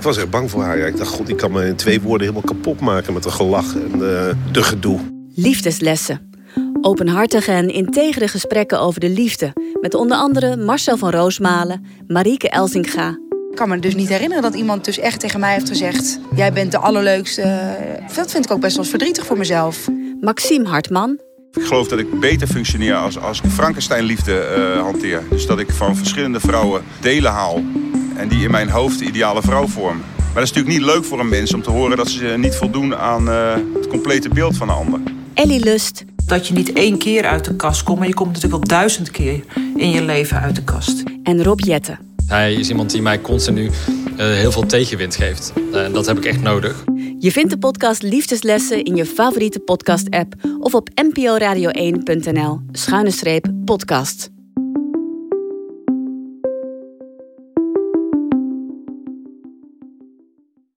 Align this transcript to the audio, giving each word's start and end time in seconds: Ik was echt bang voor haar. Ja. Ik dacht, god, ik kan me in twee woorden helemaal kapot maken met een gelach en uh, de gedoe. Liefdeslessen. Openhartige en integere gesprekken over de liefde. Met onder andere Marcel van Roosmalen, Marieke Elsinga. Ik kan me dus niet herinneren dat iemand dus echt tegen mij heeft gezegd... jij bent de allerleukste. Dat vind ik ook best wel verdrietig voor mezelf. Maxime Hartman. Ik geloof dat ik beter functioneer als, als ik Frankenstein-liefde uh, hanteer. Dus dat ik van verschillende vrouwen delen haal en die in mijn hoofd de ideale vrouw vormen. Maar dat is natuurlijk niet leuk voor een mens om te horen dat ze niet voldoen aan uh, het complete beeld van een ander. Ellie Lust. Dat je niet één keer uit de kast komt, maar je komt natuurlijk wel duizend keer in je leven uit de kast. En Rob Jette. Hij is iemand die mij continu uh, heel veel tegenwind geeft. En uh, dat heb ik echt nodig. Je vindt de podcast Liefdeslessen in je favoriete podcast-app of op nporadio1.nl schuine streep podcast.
Ik 0.00 0.06
was 0.06 0.16
echt 0.16 0.30
bang 0.30 0.50
voor 0.50 0.62
haar. 0.62 0.78
Ja. 0.78 0.86
Ik 0.86 0.96
dacht, 0.96 1.10
god, 1.10 1.28
ik 1.28 1.36
kan 1.36 1.52
me 1.52 1.66
in 1.66 1.76
twee 1.76 2.00
woorden 2.00 2.28
helemaal 2.28 2.54
kapot 2.54 2.80
maken 2.80 3.12
met 3.12 3.24
een 3.24 3.32
gelach 3.32 3.74
en 3.74 3.92
uh, 3.92 4.00
de 4.52 4.62
gedoe. 4.62 4.98
Liefdeslessen. 5.34 6.30
Openhartige 6.80 7.52
en 7.52 7.68
integere 7.68 8.28
gesprekken 8.28 8.80
over 8.80 9.00
de 9.00 9.08
liefde. 9.08 9.52
Met 9.80 9.94
onder 9.94 10.16
andere 10.16 10.56
Marcel 10.56 10.96
van 10.96 11.10
Roosmalen, 11.10 11.84
Marieke 12.06 12.48
Elsinga. 12.48 13.08
Ik 13.50 13.56
kan 13.56 13.68
me 13.68 13.78
dus 13.78 13.94
niet 13.94 14.08
herinneren 14.08 14.42
dat 14.42 14.54
iemand 14.54 14.84
dus 14.84 14.98
echt 14.98 15.20
tegen 15.20 15.40
mij 15.40 15.52
heeft 15.52 15.68
gezegd... 15.68 16.18
jij 16.34 16.52
bent 16.52 16.70
de 16.70 16.78
allerleukste. 16.78 17.76
Dat 18.14 18.30
vind 18.30 18.44
ik 18.44 18.50
ook 18.50 18.60
best 18.60 18.76
wel 18.76 18.84
verdrietig 18.84 19.26
voor 19.26 19.38
mezelf. 19.38 19.88
Maxime 20.20 20.68
Hartman. 20.68 21.20
Ik 21.52 21.62
geloof 21.62 21.88
dat 21.88 21.98
ik 21.98 22.20
beter 22.20 22.46
functioneer 22.46 22.94
als, 22.94 23.18
als 23.18 23.40
ik 23.40 23.50
Frankenstein-liefde 23.50 24.54
uh, 24.58 24.82
hanteer. 24.82 25.22
Dus 25.30 25.46
dat 25.46 25.58
ik 25.58 25.70
van 25.70 25.96
verschillende 25.96 26.40
vrouwen 26.40 26.82
delen 27.00 27.30
haal 27.30 27.62
en 28.20 28.28
die 28.28 28.44
in 28.44 28.50
mijn 28.50 28.68
hoofd 28.68 28.98
de 28.98 29.04
ideale 29.04 29.42
vrouw 29.42 29.66
vormen. 29.66 30.04
Maar 30.16 30.34
dat 30.34 30.42
is 30.42 30.52
natuurlijk 30.52 30.78
niet 30.78 30.94
leuk 30.94 31.04
voor 31.04 31.20
een 31.20 31.28
mens 31.28 31.54
om 31.54 31.62
te 31.62 31.70
horen 31.70 31.96
dat 31.96 32.08
ze 32.08 32.34
niet 32.38 32.54
voldoen 32.54 32.96
aan 32.96 33.28
uh, 33.28 33.54
het 33.74 33.86
complete 33.86 34.28
beeld 34.28 34.56
van 34.56 34.68
een 34.68 34.74
ander. 34.74 35.00
Ellie 35.34 35.60
Lust. 35.60 36.04
Dat 36.26 36.48
je 36.48 36.54
niet 36.54 36.72
één 36.72 36.98
keer 36.98 37.24
uit 37.24 37.44
de 37.44 37.56
kast 37.56 37.82
komt, 37.82 37.98
maar 37.98 38.08
je 38.08 38.14
komt 38.14 38.32
natuurlijk 38.32 38.64
wel 38.64 38.78
duizend 38.78 39.10
keer 39.10 39.44
in 39.76 39.90
je 39.90 40.02
leven 40.02 40.40
uit 40.40 40.56
de 40.56 40.64
kast. 40.64 41.02
En 41.22 41.42
Rob 41.42 41.60
Jette. 41.60 41.98
Hij 42.26 42.54
is 42.54 42.68
iemand 42.68 42.90
die 42.90 43.02
mij 43.02 43.20
continu 43.20 43.64
uh, 43.64 43.70
heel 44.16 44.52
veel 44.52 44.66
tegenwind 44.66 45.16
geeft. 45.16 45.52
En 45.72 45.88
uh, 45.88 45.94
dat 45.94 46.06
heb 46.06 46.16
ik 46.16 46.24
echt 46.24 46.40
nodig. 46.40 46.84
Je 47.18 47.32
vindt 47.32 47.50
de 47.50 47.58
podcast 47.58 48.02
Liefdeslessen 48.02 48.84
in 48.84 48.96
je 48.96 49.06
favoriete 49.06 49.58
podcast-app 49.58 50.34
of 50.58 50.74
op 50.74 50.88
nporadio1.nl 50.90 52.60
schuine 52.72 53.10
streep 53.10 53.46
podcast. 53.64 54.30